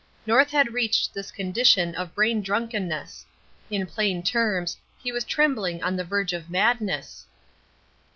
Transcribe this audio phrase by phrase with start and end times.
[0.25, 3.23] North had reached this condition of brain drunkenness.
[3.69, 7.27] In plain terms, he was trembling on the verge of madness.